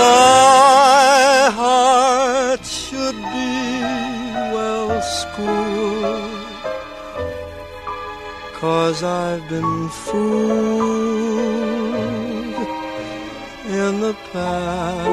[0.00, 3.54] My heart should be
[4.54, 6.54] well schooled,
[8.60, 11.20] cause I've been fooled
[13.82, 15.08] in the past,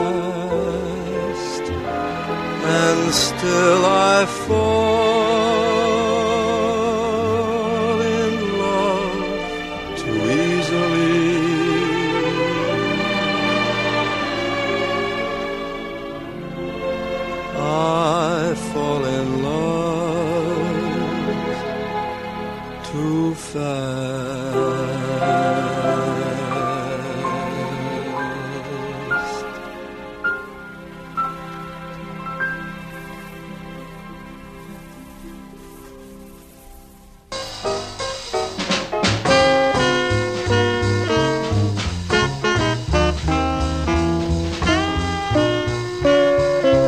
[2.80, 5.77] and still I fall.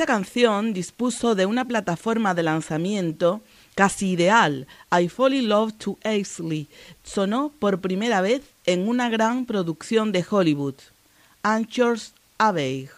[0.00, 3.42] Esta canción dispuso de una plataforma de lanzamiento
[3.74, 4.66] casi ideal.
[4.90, 6.68] I Fall in Love to Aisley
[7.04, 10.76] sonó por primera vez en una gran producción de Hollywood,
[11.42, 12.88] Anchors Abbey.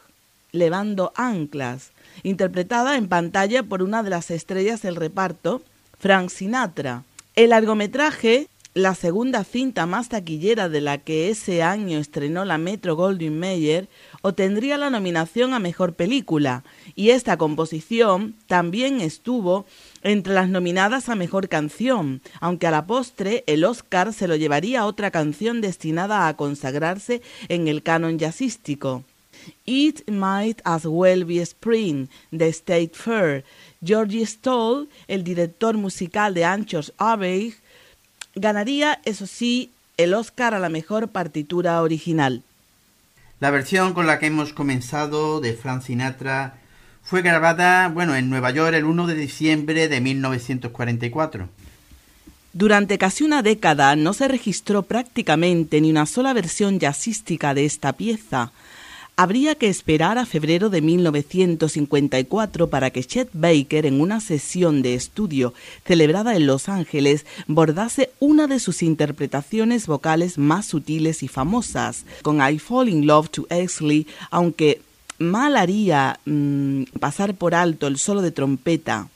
[0.53, 1.91] Levando Anclas,
[2.23, 5.61] interpretada en pantalla por una de las estrellas del reparto,
[5.99, 7.03] Frank Sinatra.
[7.35, 12.97] El largometraje, la segunda cinta más taquillera de la que ese año estrenó la Metro
[12.97, 13.89] Goldwyn Mayer,
[14.23, 16.65] obtendría la nominación a Mejor Película,
[16.95, 19.67] y esta composición también estuvo
[20.03, 24.87] entre las nominadas a Mejor Canción, aunque a la postre el Oscar se lo llevaría
[24.87, 29.05] otra canción destinada a consagrarse en el canon jazzístico.
[29.67, 33.45] It Might As Well Be Spring de State Fair.
[33.85, 37.55] Georgie Stoll, el director musical de Anchors Abbey,
[38.35, 42.43] ganaría, eso sí, el Oscar a la mejor partitura original.
[43.41, 46.59] La versión con la que hemos comenzado de Frank Sinatra
[47.03, 51.49] fue grabada, bueno, en Nueva York el 1 de diciembre de 1944.
[52.53, 57.95] Durante casi una década no se registró prácticamente ni una sola versión jazzística de esta
[57.95, 58.53] pieza,
[59.17, 64.95] habría que esperar a febrero de 1954 para que Chet Baker, en una sesión de
[64.95, 65.55] estudio
[65.85, 72.41] celebrada en Los Ángeles, bordase una de sus interpretaciones vocales más sutiles y famosas, con
[72.41, 74.81] I Fall in Love to Exley, aunque
[75.19, 79.09] mal haría mm, pasar por alto el solo de trompeta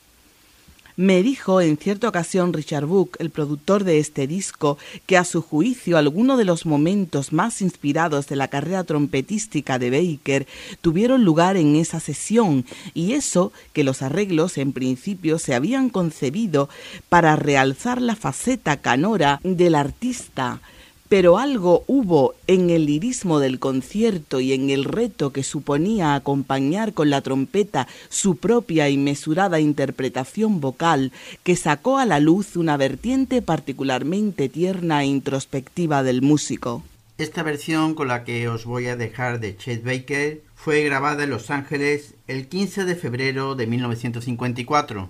[0.97, 5.43] me dijo en cierta ocasión Richard Book, el productor de este disco, que a su
[5.43, 10.47] juicio algunos de los momentos más inspirados de la carrera trompetística de Baker
[10.81, 12.65] tuvieron lugar en esa sesión,
[12.95, 16.69] y eso que los arreglos en principio se habían concebido
[17.09, 20.61] para realzar la faceta canora del artista
[21.09, 26.93] pero algo hubo en el lirismo del concierto y en el reto que suponía acompañar
[26.93, 31.13] con la trompeta su propia y mesurada interpretación vocal
[31.43, 36.83] que sacó a la luz una vertiente particularmente tierna e introspectiva del músico.
[37.19, 41.31] Esta versión con la que os voy a dejar de Chet Baker fue grabada en
[41.31, 45.09] Los Ángeles el 15 de febrero de 1954.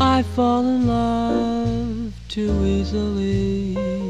[0.00, 4.09] I fall in love too easily.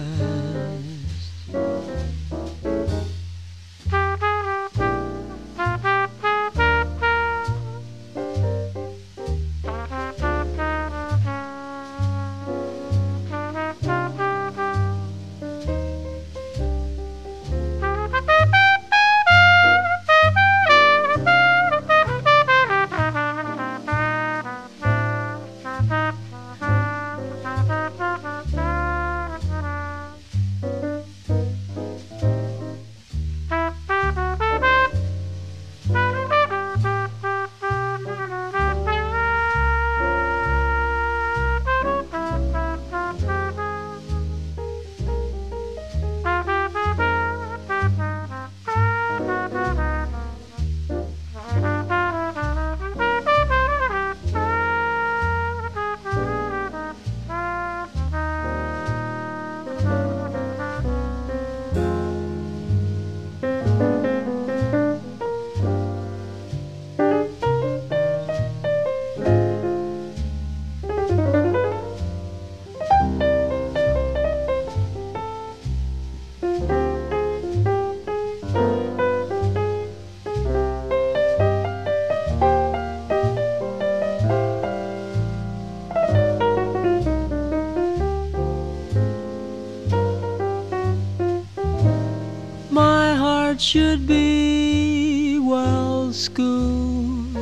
[93.71, 97.37] Should be well schooled.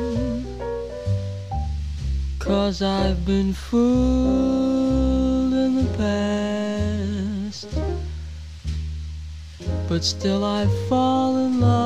[2.38, 3.82] Cause I've been fooled
[5.52, 7.66] in the past.
[9.88, 11.79] But still I fall in love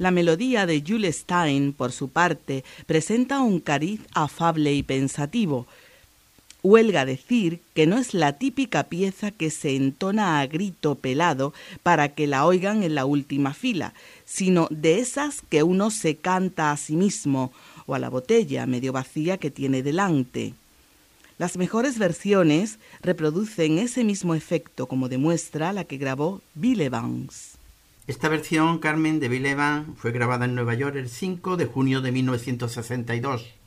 [0.00, 5.66] La melodía de Jules Stein, por su parte, presenta un cariz afable y pensativo.
[6.62, 11.52] Huelga decir que no es la típica pieza que se entona a grito pelado
[11.82, 13.92] para que la oigan en la última fila,
[14.24, 17.52] sino de esas que uno se canta a sí mismo
[17.84, 20.54] o a la botella medio vacía que tiene delante.
[21.36, 27.49] Las mejores versiones reproducen ese mismo efecto como demuestra la que grabó Bill Evans.
[28.06, 32.00] Esta versión, Carmen, de Bill Evans, fue grabada en Nueva York el 5 de junio
[32.00, 33.59] de 1962.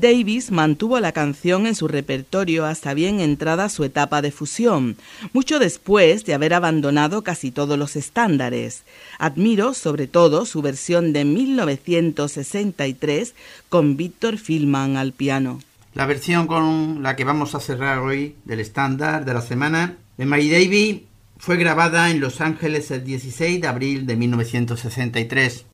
[0.00, 4.96] Davis mantuvo la canción en su repertorio hasta bien entrada su etapa de fusión,
[5.32, 8.84] mucho después de haber abandonado casi todos los estándares.
[9.18, 13.34] Admiro sobre todo su versión de 1963
[13.68, 15.60] con Víctor Filman al piano.
[15.94, 20.24] La versión con la que vamos a cerrar hoy del estándar de la semana de
[20.24, 21.00] Mary Davis
[21.36, 25.66] fue grabada en Los Ángeles el 16 de abril de 1963.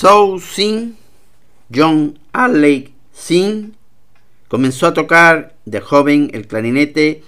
[0.00, 0.40] Zhou
[1.70, 3.74] John Alley Xin,
[4.48, 7.22] comenzó a tocar de joven el clarinete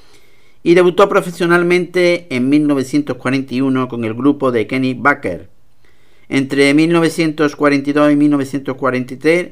[0.63, 5.51] y debutó profesionalmente en 1941 con el grupo de Kenny Baker.
[6.31, 9.49] Entre 1942 y 1943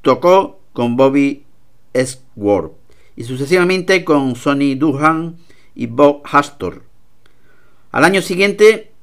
[0.00, 1.44] tocó con Bobby
[1.92, 2.72] Esworth
[3.14, 5.36] y sucesivamente con Sonny Duhan
[5.74, 6.82] y Bob Hastor.
[7.92, 8.93] Al año siguiente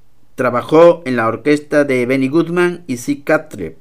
[0.41, 3.77] trabajó en la orquesta de Benny Goodman y Sid Catre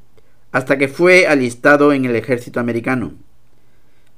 [0.53, 3.15] hasta que fue alistado en el ejército americano.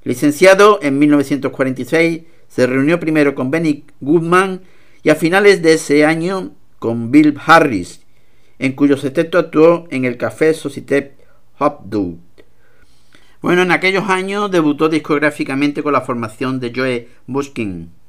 [0.02, 4.62] Licenciado en 1946, se reunió primero con Benny Goodman
[5.04, 6.50] y a finales de ese año
[6.80, 8.00] con Bill Harris,
[8.58, 11.14] en cuyo sexteto actuó en el Café Société
[11.60, 12.18] Hopdou.
[13.40, 18.01] Bueno, en aquellos años debutó discográficamente con la formación de Joe Buskin.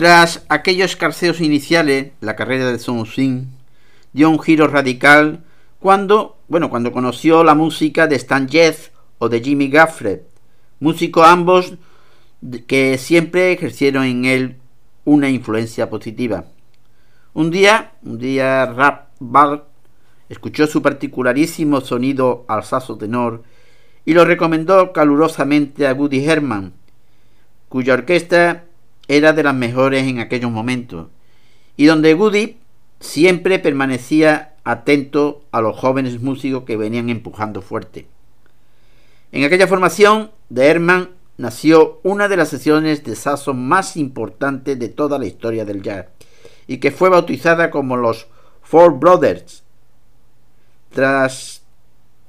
[0.00, 3.50] Tras aquellos carceos iniciales, la carrera de Sun Sin
[4.14, 5.44] dio un giro radical
[5.78, 10.20] cuando, bueno, cuando conoció la música de Stan Getz o de Jimmy Gaffred,
[10.78, 11.74] músicos ambos
[12.66, 14.56] que siempre ejercieron en él
[15.04, 16.46] una influencia positiva.
[17.34, 19.64] Un día, un día Rap Bart
[20.30, 23.42] escuchó su particularísimo sonido alzazo tenor
[24.06, 26.72] y lo recomendó calurosamente a Woody Herman,
[27.68, 28.64] cuya orquesta
[29.10, 31.08] era de las mejores en aquellos momentos,
[31.76, 32.58] y donde Woody
[33.00, 38.06] siempre permanecía atento a los jóvenes músicos que venían empujando fuerte.
[39.32, 44.88] En aquella formación de Herman nació una de las sesiones de saxo más importantes de
[44.88, 46.06] toda la historia del jazz
[46.68, 48.28] y que fue bautizada como los
[48.62, 49.64] Four Brothers.
[50.92, 51.62] Tras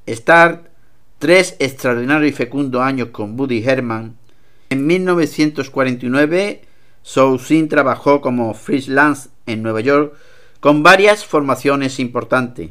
[0.08, 0.72] estar
[1.20, 4.18] tres extraordinarios y fecundos años con Buddy Herman,
[4.72, 6.71] en 1949
[7.04, 10.14] Soussin trabajó como freelance en Nueva York
[10.60, 12.70] con varias formaciones importantes.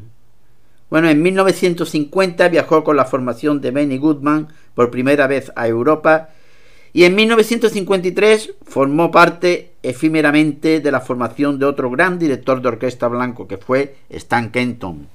[0.90, 6.30] Bueno, en 1950 viajó con la formación de Benny Goodman por primera vez a Europa
[6.92, 13.06] y en 1953 formó parte efímeramente de la formación de otro gran director de orquesta
[13.06, 15.08] blanco que fue Stan Kenton.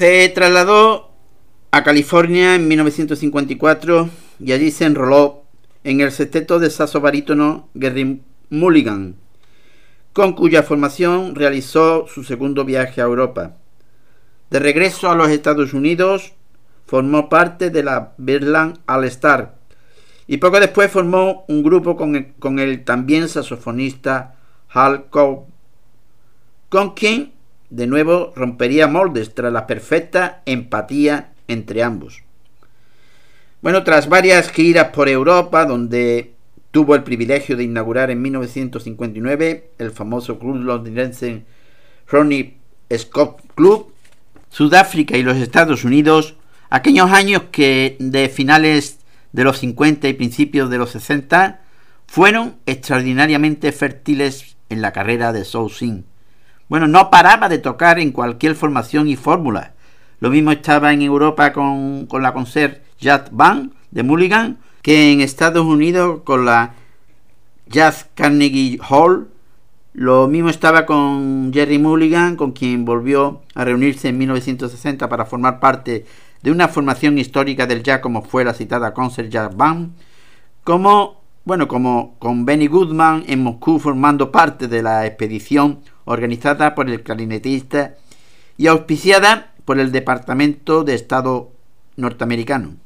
[0.00, 1.10] Se trasladó
[1.72, 4.08] a California en 1954
[4.38, 5.42] y allí se enroló
[5.84, 9.16] en el sexteto de saxo barítono Gary Mulligan,
[10.14, 13.58] con cuya formación realizó su segundo viaje a Europa.
[14.48, 16.32] De regreso a los Estados Unidos,
[16.86, 19.58] formó parte de la Berlin All Star
[20.26, 24.36] y poco después formó un grupo con el, también saxofonista
[24.70, 25.44] Hal Cobb,
[26.70, 27.34] con quien
[27.70, 32.22] de nuevo rompería moldes tras la perfecta empatía entre ambos.
[33.62, 36.34] Bueno, tras varias giras por Europa, donde
[36.70, 41.44] tuvo el privilegio de inaugurar en 1959 el famoso club londinense
[42.06, 42.56] Ronnie
[42.96, 43.92] Scott Club,
[44.50, 46.36] Sudáfrica y los Estados Unidos,
[46.70, 48.98] aquellos años que de finales
[49.32, 51.60] de los 50 y principios de los 60
[52.06, 56.04] fueron extraordinariamente fértiles en la carrera de Soul.
[56.70, 59.74] Bueno, no paraba de tocar en cualquier formación y fórmula.
[60.20, 65.66] Lo mismo estaba en Europa con, la concert Jazz Band de Mulligan que en Estados
[65.66, 66.74] Unidos con la
[67.66, 69.28] Jazz Carnegie Hall.
[69.94, 75.58] Lo mismo estaba con Jerry Mulligan, con quien volvió a reunirse en 1960 para formar
[75.58, 76.06] parte
[76.40, 79.96] de una formación histórica del jazz como fue la citada Concert Jazz Band,
[80.62, 81.19] como
[81.50, 87.02] bueno, como con Benny Goodman en Moscú formando parte de la expedición organizada por el
[87.02, 87.96] clarinetista
[88.56, 91.50] y auspiciada por el Departamento de Estado
[91.96, 92.76] norteamericano.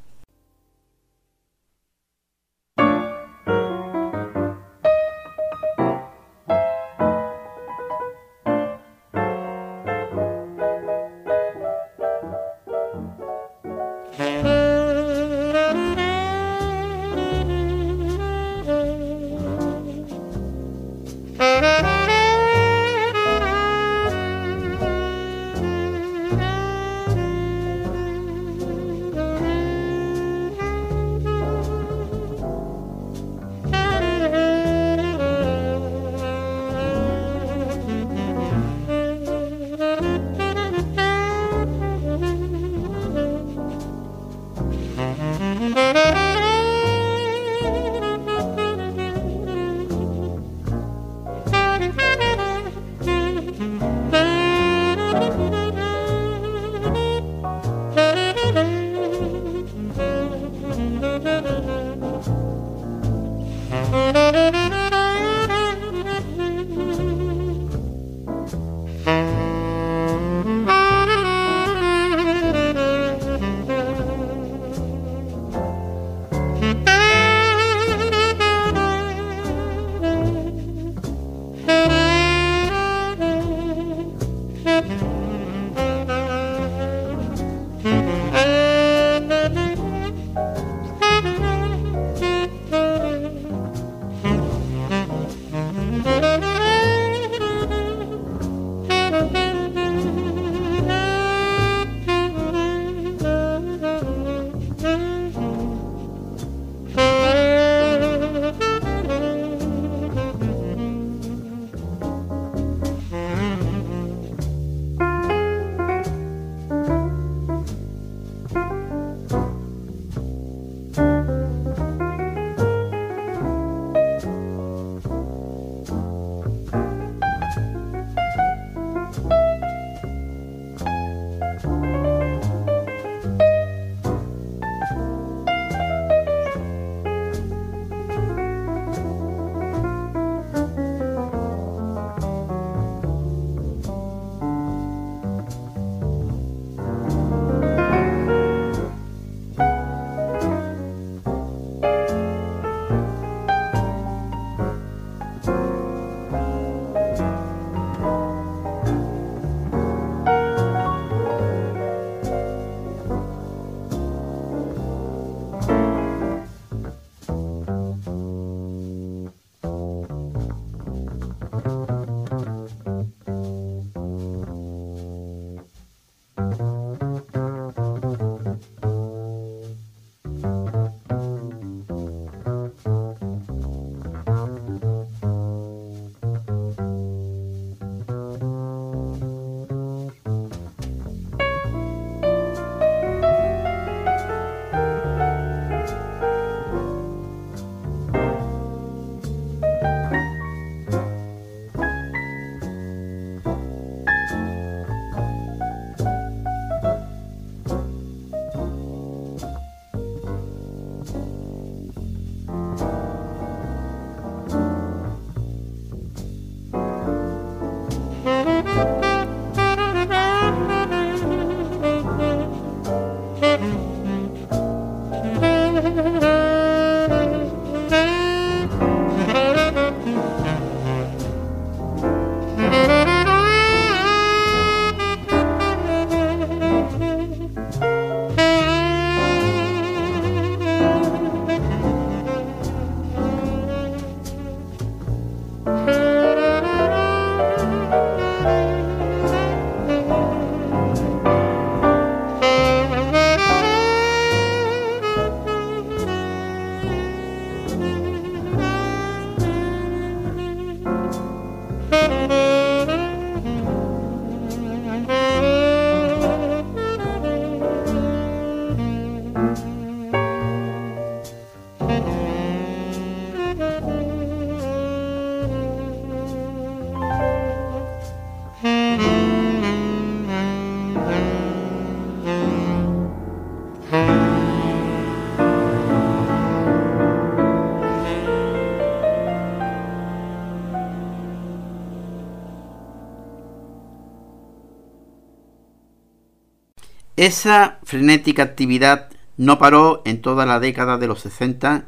[297.25, 301.85] Esa frenética actividad no paró en toda la década de los 60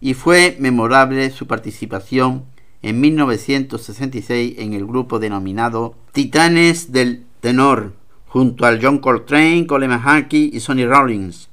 [0.00, 2.46] y fue memorable su participación
[2.82, 7.92] en 1966 en el grupo denominado Titanes del Tenor,
[8.26, 11.50] junto al John Coltrane, Coleman Harkey y Sonny Rollins.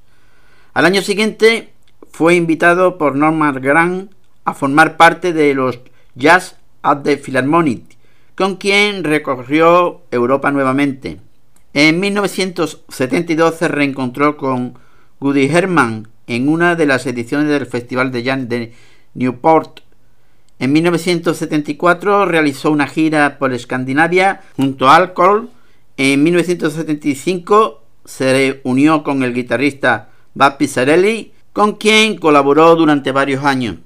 [0.73, 1.73] Al año siguiente
[2.11, 4.11] fue invitado por Norman Grant
[4.45, 5.79] a formar parte de los
[6.15, 7.83] Jazz at the Philharmonic,
[8.35, 11.19] con quien recorrió Europa nuevamente.
[11.73, 14.73] En 1972 se reencontró con
[15.21, 18.73] Woody Herman en una de las ediciones del Festival de Jazz de
[19.13, 19.79] Newport.
[20.59, 25.49] En 1974 realizó una gira por Escandinavia junto a Alcohol.
[25.95, 33.77] En 1975 se unió con el guitarrista Bob Pizzarelli, con quien colaboró durante varios años.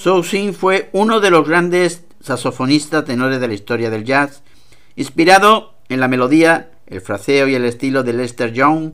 [0.00, 4.42] Soussin fue uno de los grandes saxofonistas tenores de la historia del jazz,
[4.96, 8.92] inspirado en la melodía, el fraseo y el estilo de Lester Young.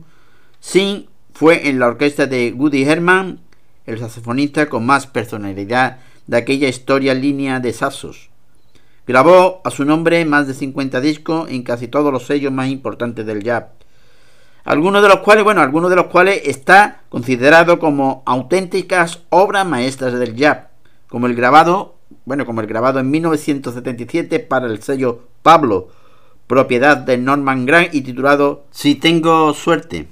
[0.59, 3.39] Sin fue en la orquesta de Woody Herman
[3.85, 8.29] el saxofonista con más personalidad de aquella historia línea de saxos.
[9.07, 13.25] Grabó a su nombre más de 50 discos en casi todos los sellos más importantes
[13.25, 13.67] del jazz.
[14.65, 20.19] Algunos de los cuales, bueno, algunos de los cuales está considerado como auténticas obras maestras
[20.19, 20.66] del jazz,
[21.09, 21.95] como el grabado,
[22.25, 25.89] bueno, como el grabado en 1977 para el sello Pablo,
[26.47, 30.07] propiedad de Norman Grant y titulado Si tengo suerte.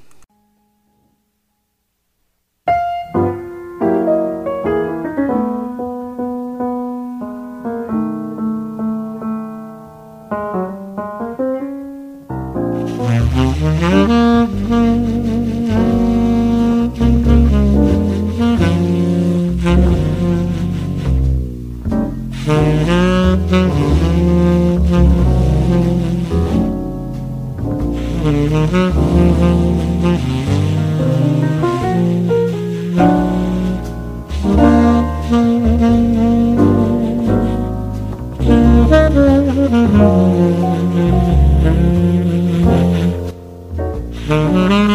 [44.28, 44.95] Mm-hmm.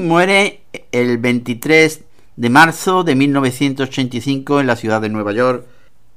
[0.00, 0.60] Muere
[0.92, 2.00] el 23
[2.36, 5.64] de marzo de 1985 en la ciudad de Nueva York.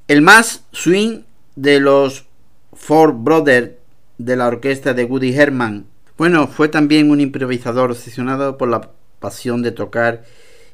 [0.08, 1.22] El más swing
[1.56, 2.26] de los
[2.74, 3.72] Four Brothers
[4.20, 5.88] de la orquesta de Woody Herman.
[6.16, 10.26] Bueno, fue también un improvisador obsesionado por la pasión de tocar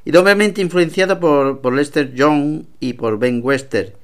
[0.04, 3.96] y doblemente influenciado por, por Lester Young y por Ben Wester.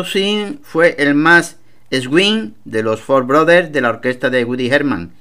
[0.00, 1.58] So Sin fue el más
[1.90, 5.12] swing de los Four Brothers de la orquesta de Woody Herman,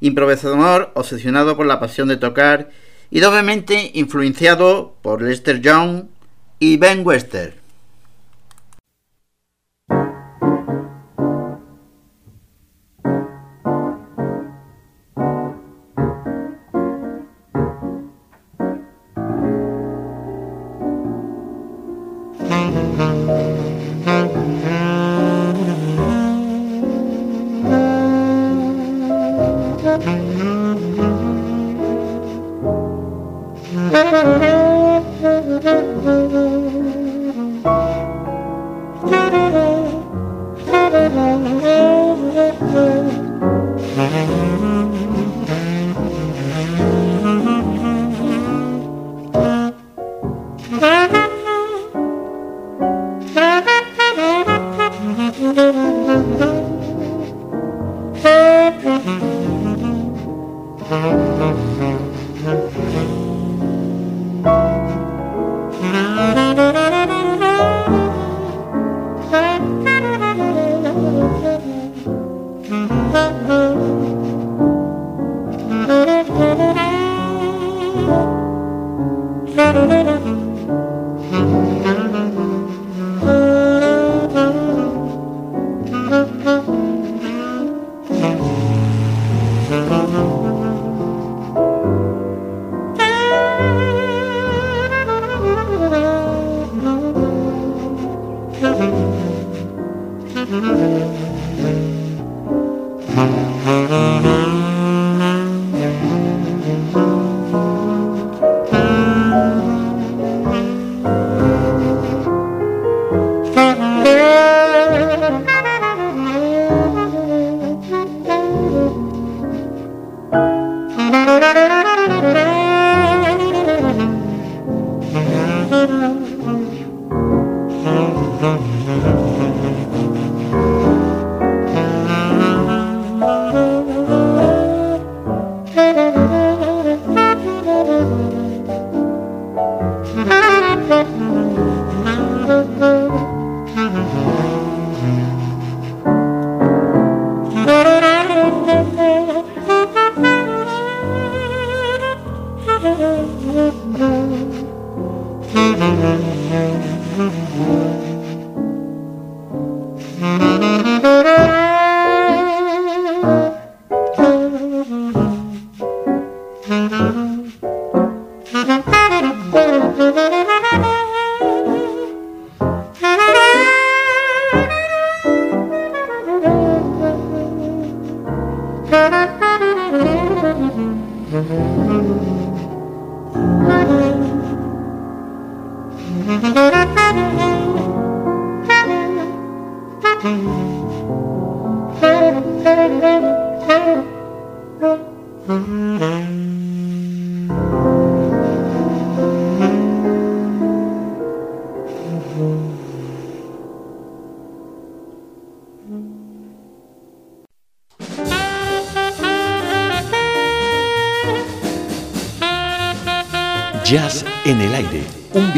[0.00, 2.70] improvisador obsesionado por la pasión de tocar
[3.10, 6.04] y doblemente influenciado por Lester Young
[6.58, 7.63] y Ben Wester.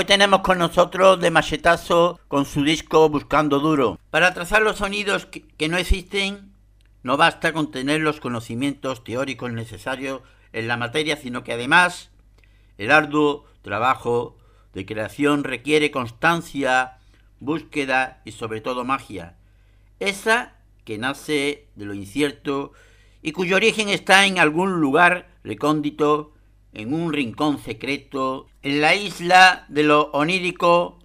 [0.00, 3.98] Hoy tenemos con nosotros de machetazo con su disco Buscando Duro.
[4.08, 6.54] Para trazar los sonidos que, que no existen,
[7.02, 10.22] no basta con tener los conocimientos teóricos necesarios
[10.54, 12.10] en la materia, sino que además
[12.78, 14.38] el arduo trabajo
[14.72, 16.96] de creación requiere constancia,
[17.38, 19.36] búsqueda y sobre todo magia.
[19.98, 20.54] Esa
[20.86, 22.72] que nace de lo incierto
[23.20, 26.32] y cuyo origen está en algún lugar recóndito,
[26.72, 30.98] en un rincón secreto, en la isla de lo onírico,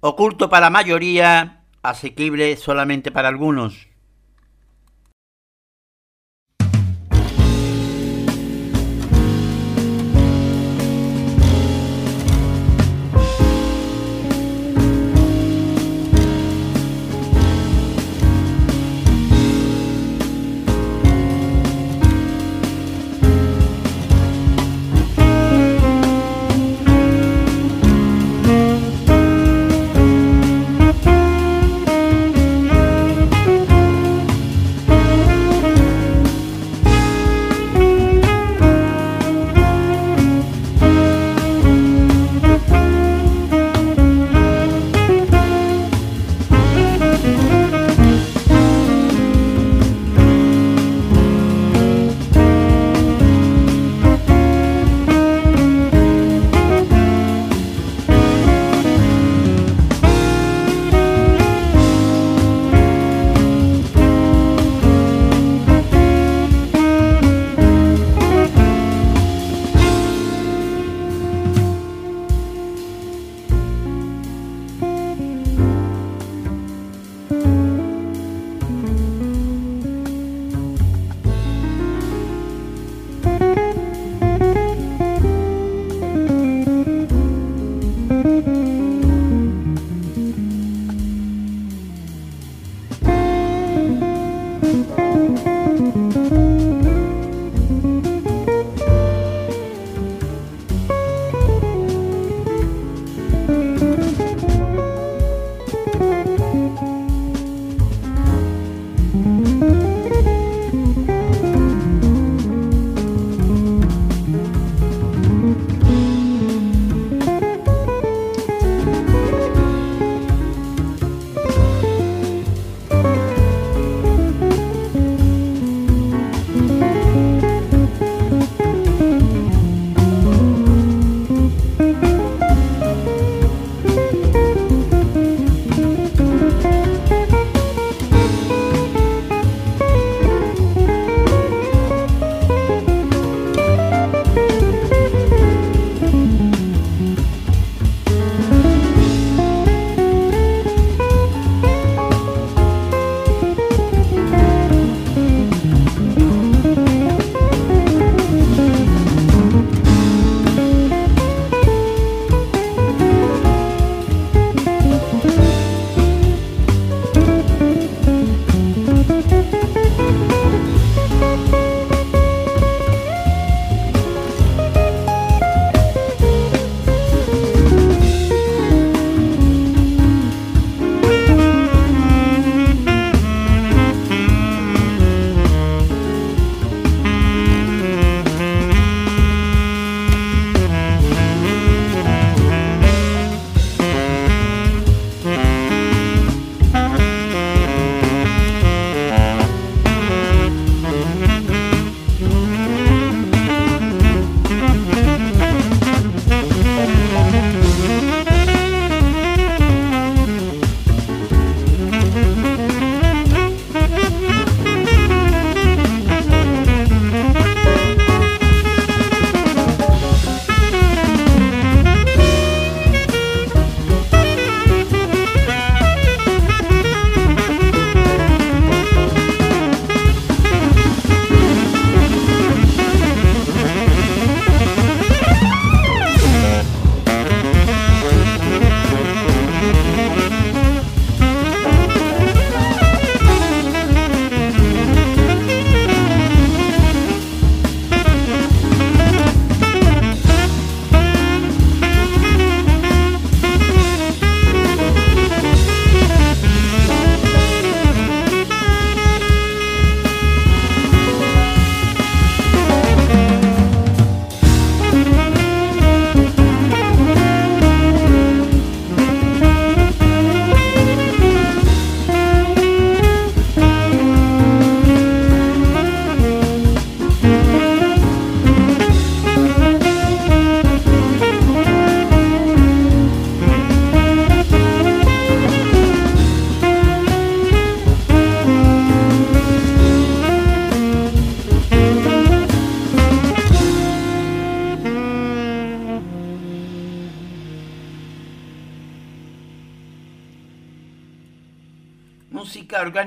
[0.00, 3.87] oculto para la mayoría, asequible solamente para algunos.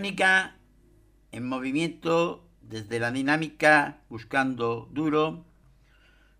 [0.01, 0.55] Orgánica
[1.31, 5.45] en movimiento desde la dinámica buscando duro,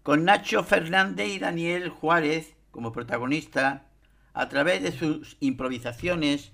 [0.02, 3.86] con Nacho Fernández y Daniel Juárez como protagonista
[4.34, 6.54] a través de sus improvisaciones,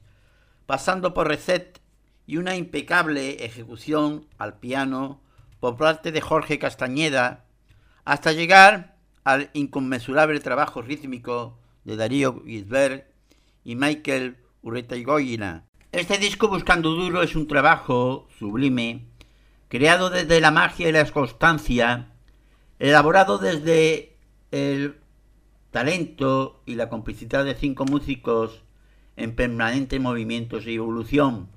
[0.65, 1.79] pasando por reset
[2.25, 5.21] y una impecable ejecución al piano
[5.61, 7.45] por parte de Jorge Castañeda,
[8.03, 13.07] hasta llegar al inconmensurable trabajo rítmico de Darío Gisbert
[13.63, 15.66] y Michael Urretaigoyina.
[15.93, 19.05] Este disco Buscando Duro es un trabajo sublime,
[19.69, 22.09] creado desde la magia y la constancia,
[22.77, 24.17] elaborado desde
[24.51, 24.97] el
[25.71, 28.63] talento y la complicidad de cinco músicos
[29.15, 31.47] en permanente movimientos y evolución,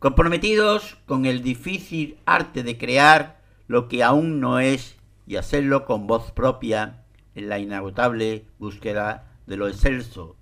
[0.00, 4.96] comprometidos con el difícil arte de crear lo que aún no es
[5.28, 7.04] y hacerlo con voz propia
[7.36, 10.36] en la inagotable búsqueda de lo excelso.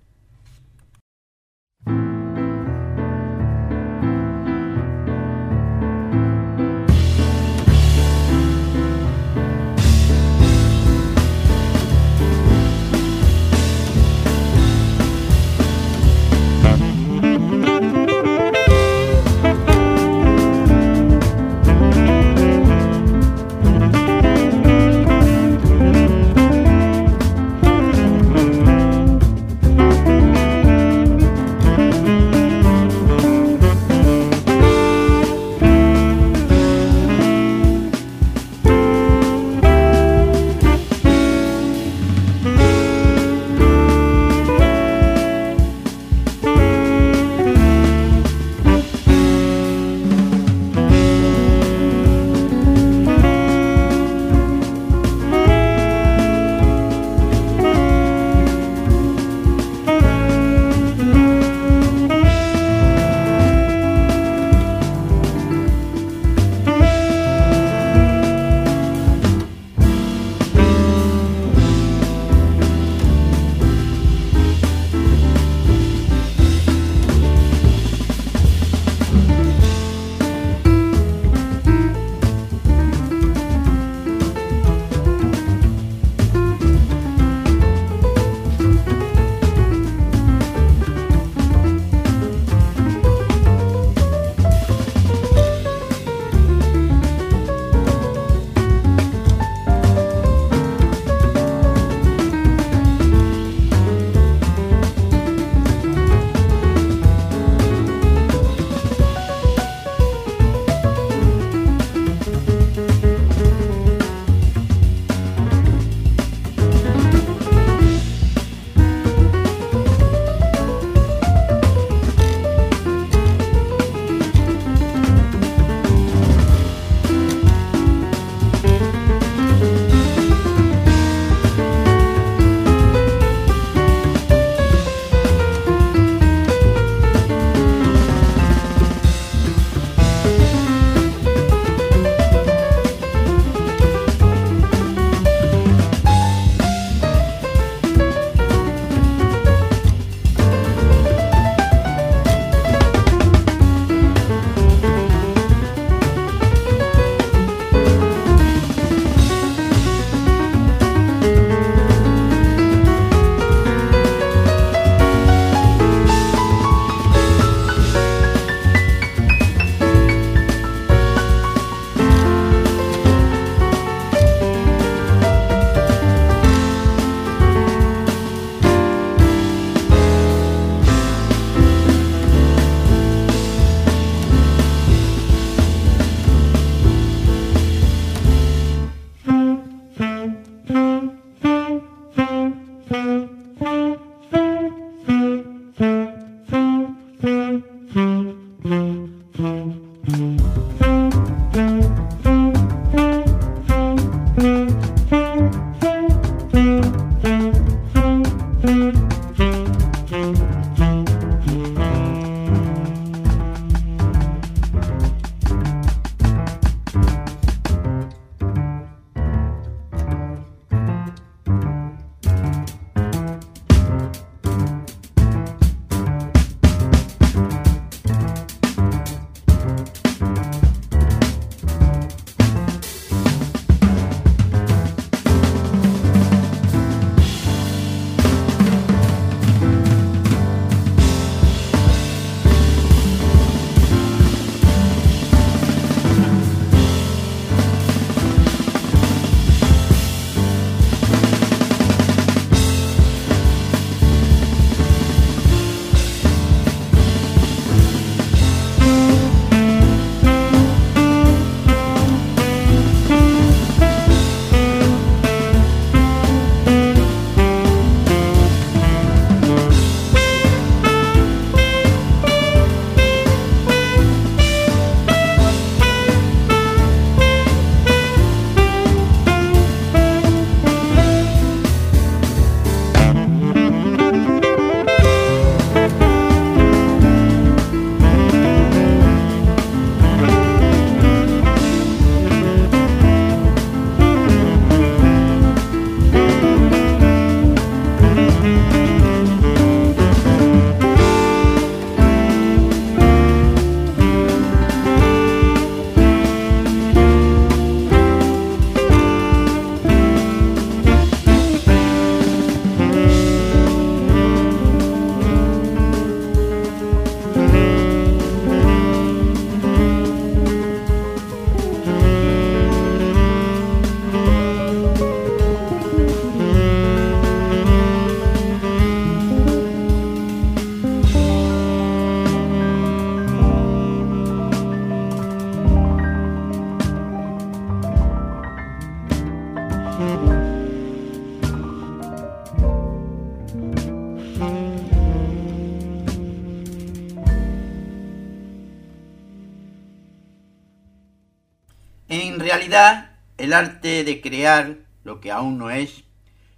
[353.87, 356.03] De crear lo que aún no es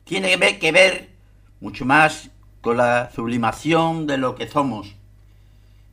[0.05, 1.09] tiene que ver, que ver
[1.59, 2.29] mucho más
[2.61, 4.95] con la sublimación de lo que somos,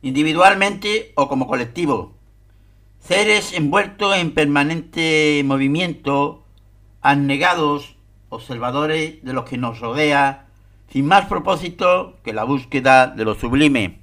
[0.03, 2.13] individualmente o como colectivo.
[2.99, 6.45] Seres envueltos en permanente movimiento,
[7.01, 7.95] anegados,
[8.29, 10.45] observadores de lo que nos rodea,
[10.91, 14.02] sin más propósito que la búsqueda de lo sublime.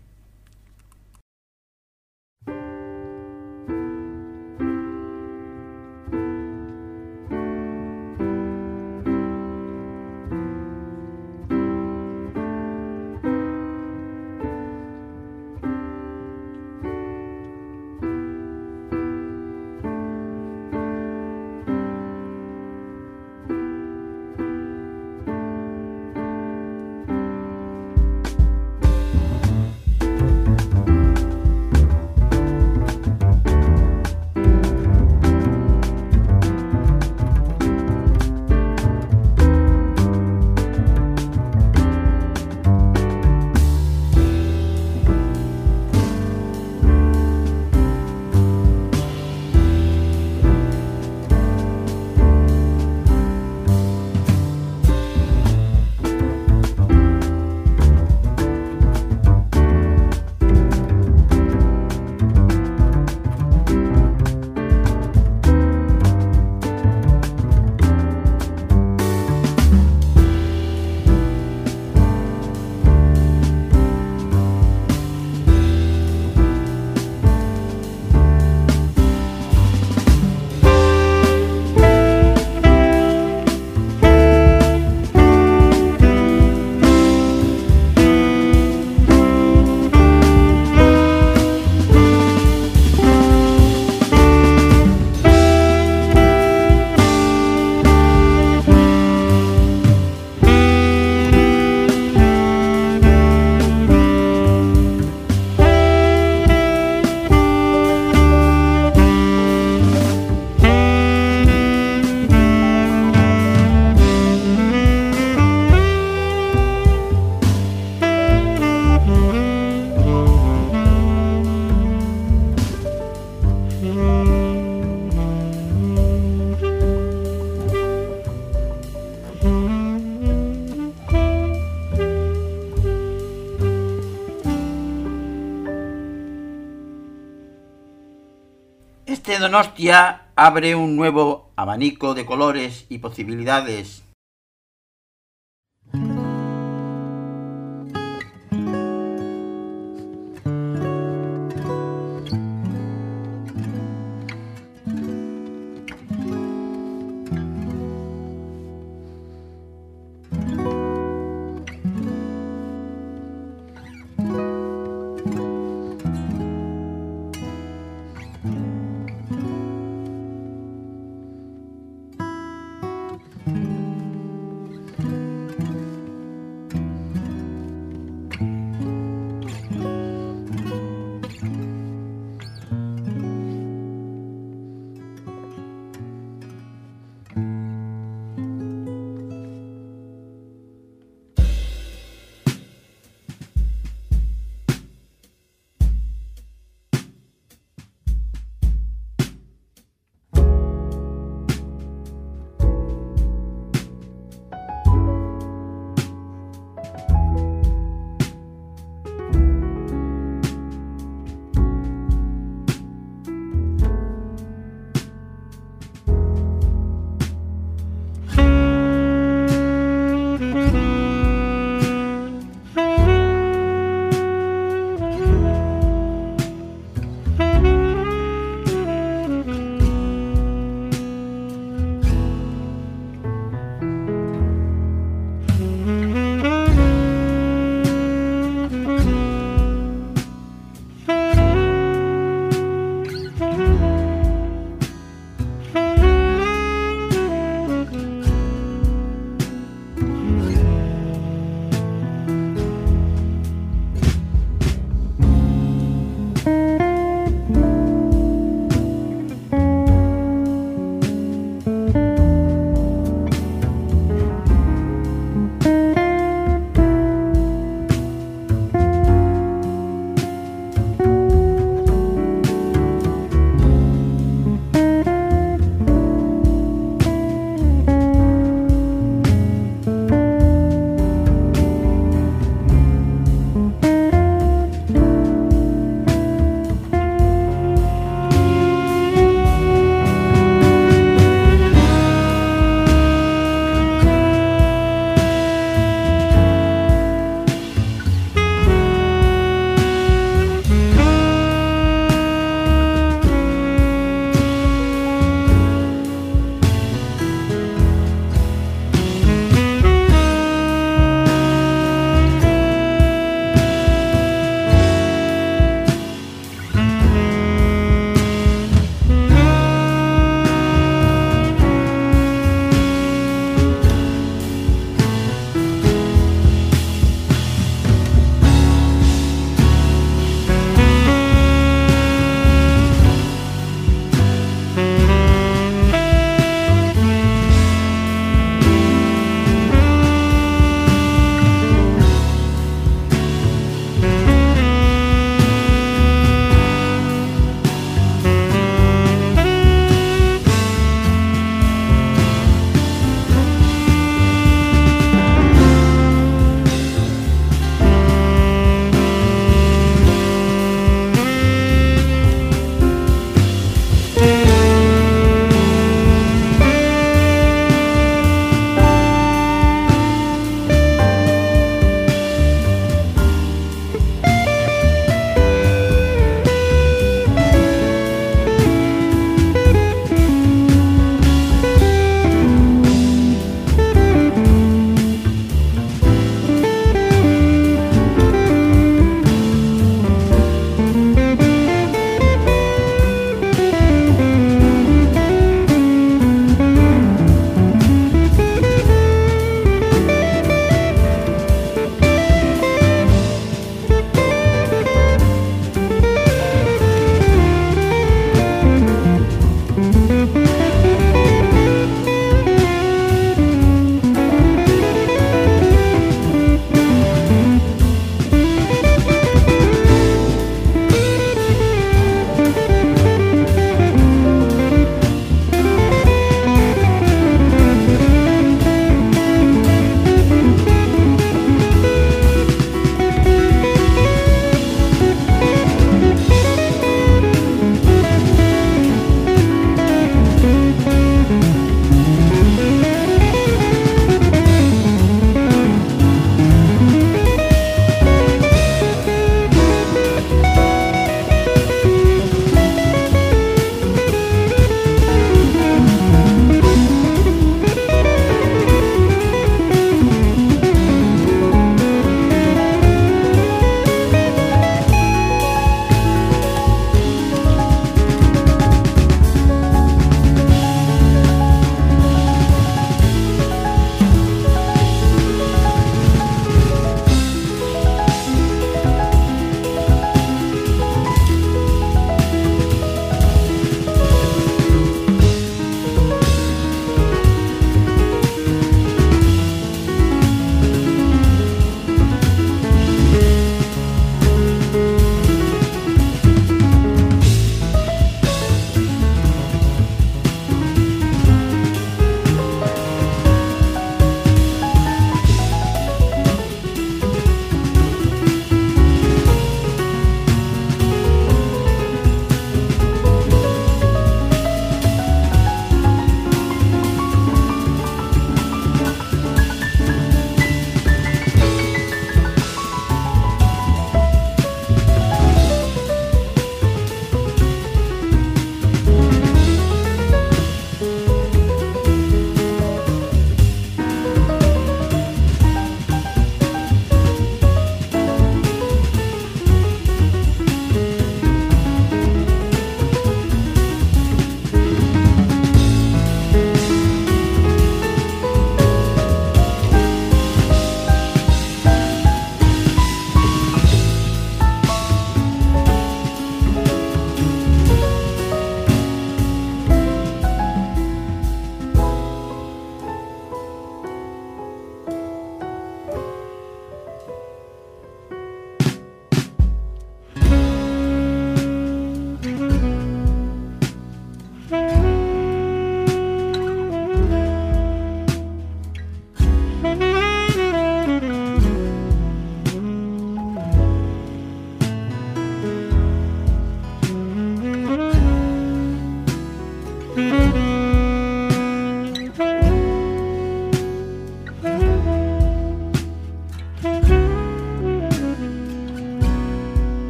[139.51, 144.05] Donostia abre un nuevo abanico de colores y posibilidades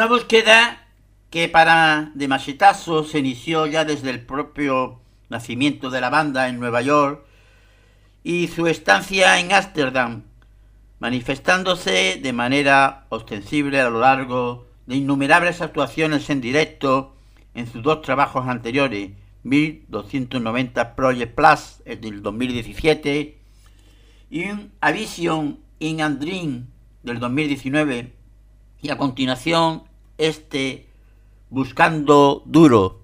[0.00, 0.88] Una búsqueda
[1.28, 4.98] que para De Machetazo se inició ya desde el propio
[5.28, 7.22] nacimiento de la banda en Nueva York
[8.24, 10.22] y su estancia en Ámsterdam,
[11.00, 17.14] manifestándose de manera ostensible a lo largo de innumerables actuaciones en directo
[17.52, 19.10] en sus dos trabajos anteriores,
[19.42, 23.38] 1290 Project Plus, el del 2017,
[24.30, 26.68] y un A Vision in a Dream
[27.02, 28.14] del 2019,
[28.80, 29.89] y a continuación
[30.20, 30.86] este
[31.48, 32.99] Buscando Duro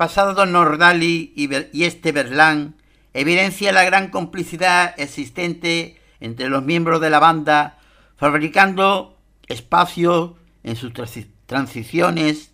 [0.00, 2.74] pasado Don Nordali y, este Berlán
[3.12, 7.76] evidencia la gran complicidad existente entre los miembros de la banda,
[8.16, 10.94] fabricando espacio en sus
[11.44, 12.52] transiciones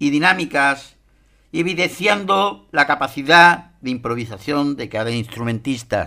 [0.00, 0.96] y dinámicas
[1.52, 6.06] evidenciando la capacidad de improvisación de cada instrumentista.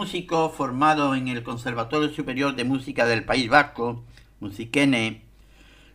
[0.00, 4.02] Cinco músicos formados en el Conservatorio Superior de Música del País Vasco,
[4.40, 5.24] Musiquene,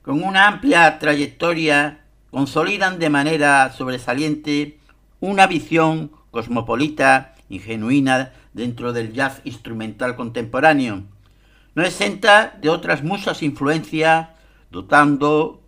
[0.03, 4.77] con una amplia trayectoria, consolidan de manera sobresaliente
[5.22, 11.03] una visión cosmopolita y genuina dentro del jazz instrumental contemporáneo,
[11.73, 14.30] no exenta de otras muchas influencias,
[14.69, 15.64] dotando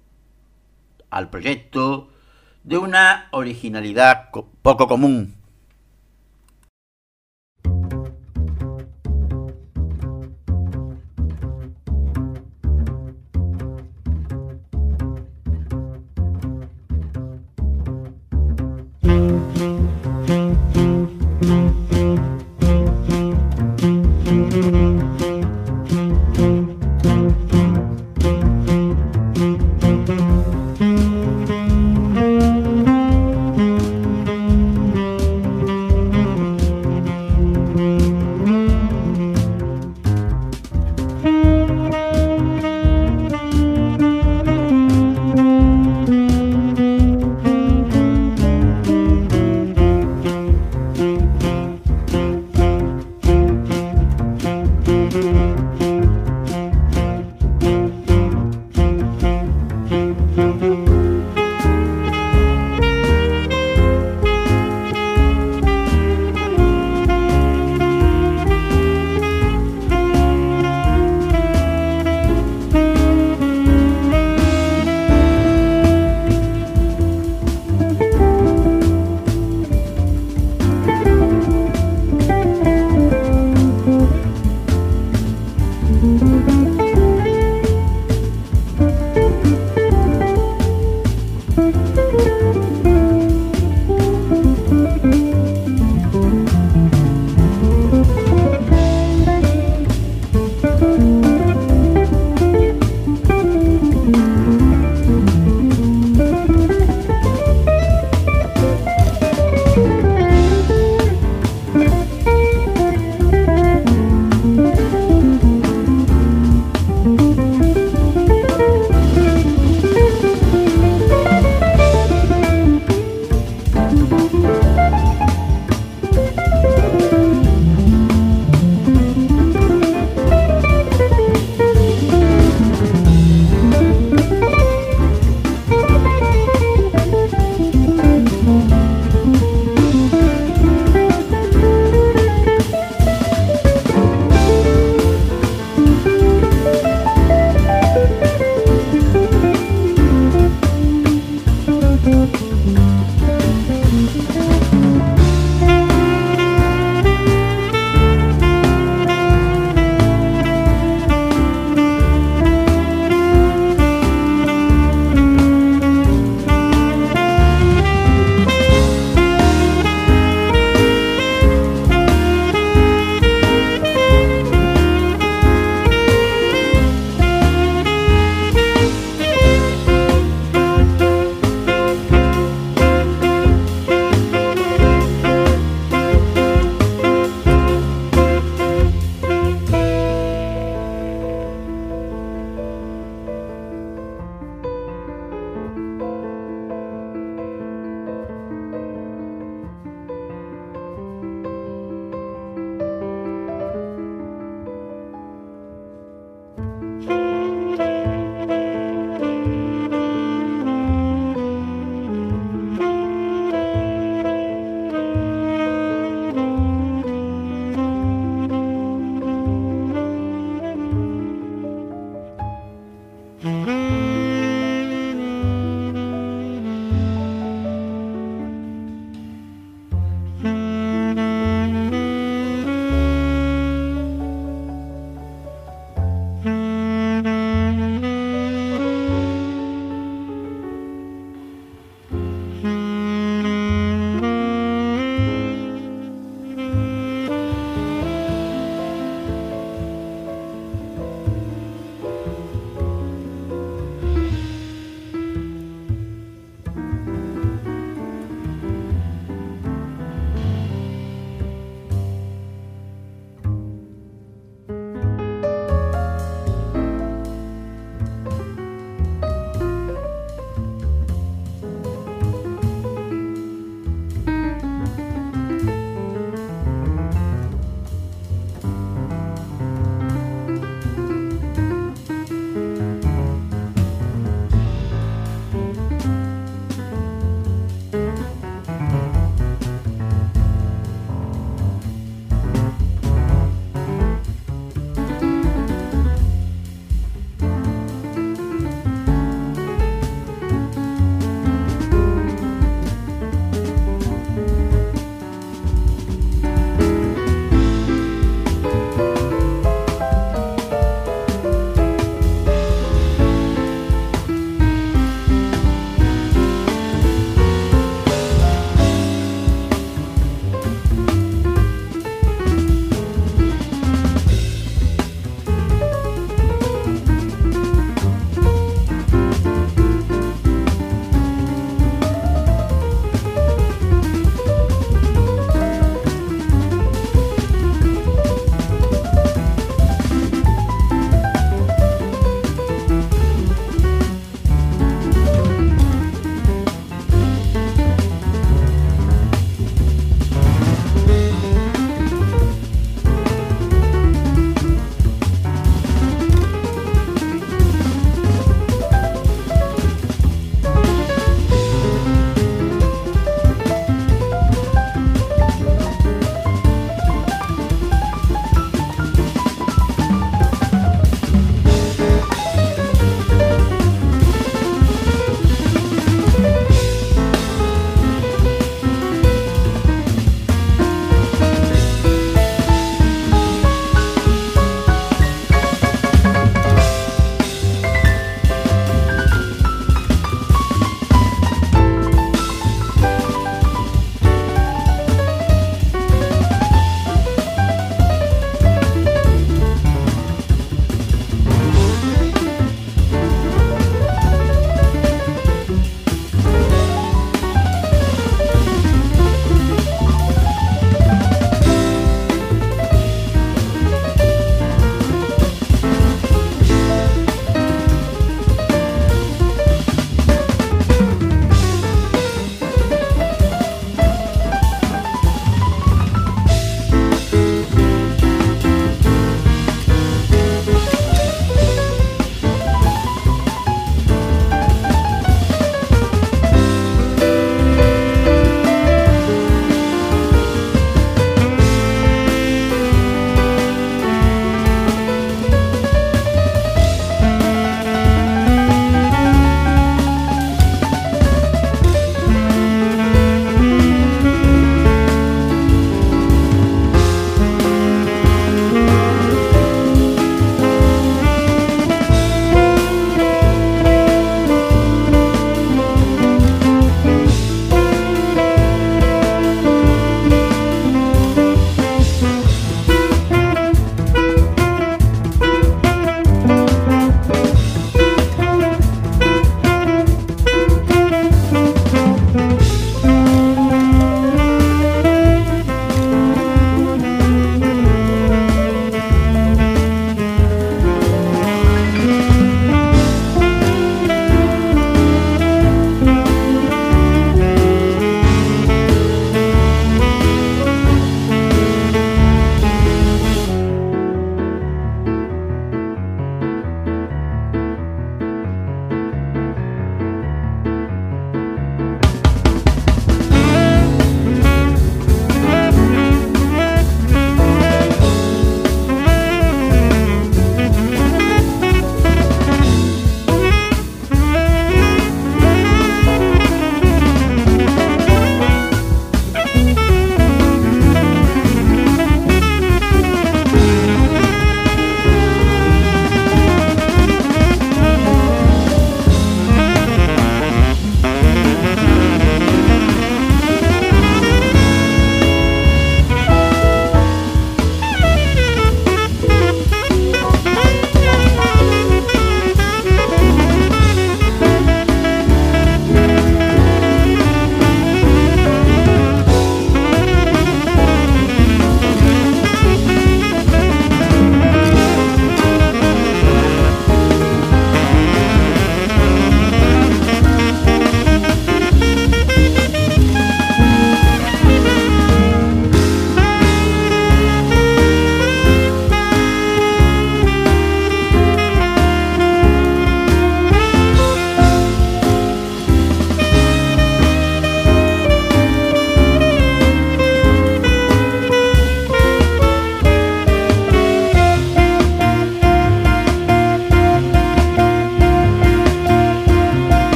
[1.10, 2.10] al proyecto
[2.64, 4.30] de una originalidad
[4.62, 5.37] poco común.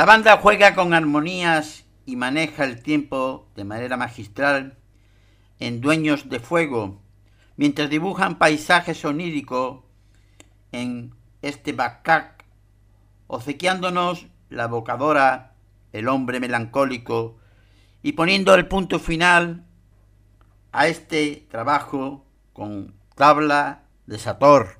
[0.00, 4.78] La banda juega con armonías y maneja el tiempo de manera magistral
[5.58, 7.02] en Dueños de Fuego,
[7.58, 9.84] mientras dibujan paisajes oníricos
[10.72, 12.46] en este bacac,
[13.26, 15.52] obsequiándonos la evocadora
[15.92, 17.36] El hombre melancólico
[18.02, 19.66] y poniendo el punto final
[20.72, 22.24] a este trabajo
[22.54, 24.79] con tabla de Sator.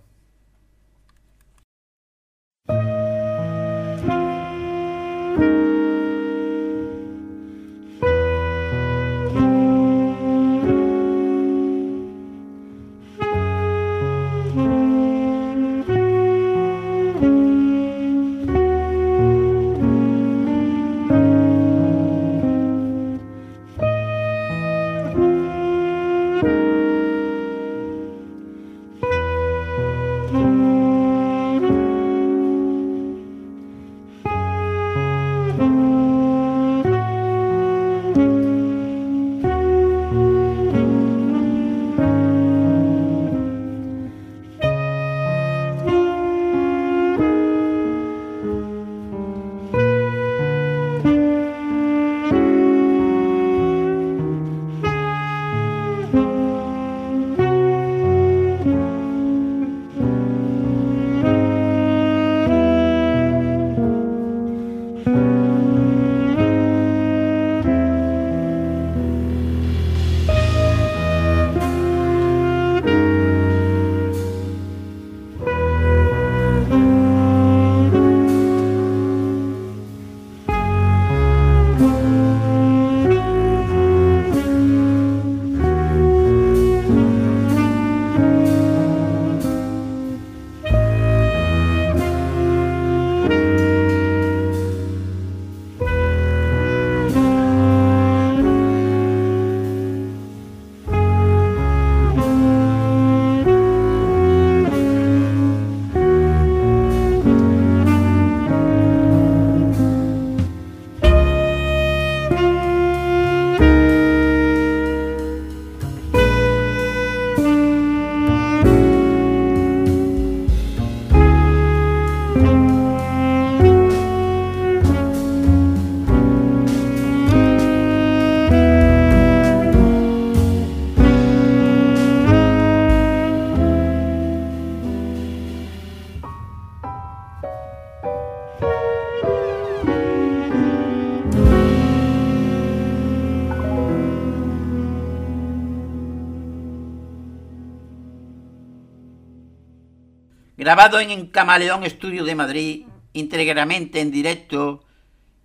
[150.70, 154.84] Grabado en Camaleón Estudio de Madrid, íntegramente en directo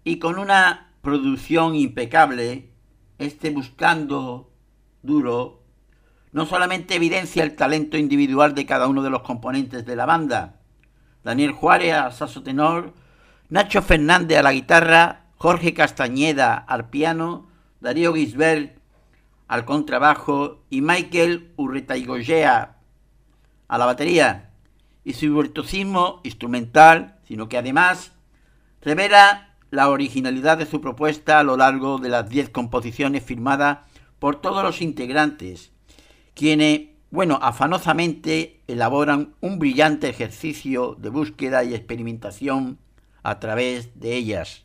[0.03, 2.69] y con una producción impecable,
[3.17, 4.51] este buscando
[5.01, 5.63] duro,
[6.31, 10.59] no solamente evidencia el talento individual de cada uno de los componentes de la banda,
[11.23, 12.93] Daniel Juárez a saxo tenor,
[13.49, 17.47] Nacho Fernández a la guitarra, Jorge Castañeda al piano,
[17.81, 18.77] Darío Gisbert
[19.47, 22.77] al contrabajo y Michael Urretaigoyea
[23.67, 24.44] a la batería
[25.05, 28.11] y su virtuosismo instrumental, sino que además
[28.81, 33.79] revela la originalidad de su propuesta a lo largo de las diez composiciones firmadas
[34.19, 35.71] por todos los integrantes,
[36.33, 42.79] quienes, bueno, afanosamente elaboran un brillante ejercicio de búsqueda y experimentación
[43.21, 44.64] a través de ellas.